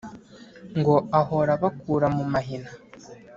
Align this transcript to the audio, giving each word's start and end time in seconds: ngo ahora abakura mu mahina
ngo 0.79 0.95
ahora 1.19 1.51
abakura 1.57 2.07
mu 2.15 2.23
mahina 2.33 2.71